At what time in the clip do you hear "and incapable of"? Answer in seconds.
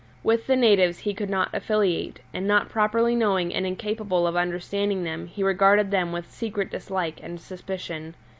3.53-4.35